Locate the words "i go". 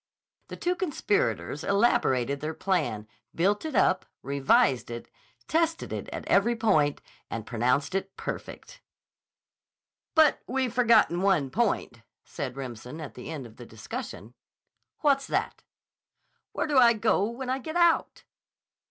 16.79-17.29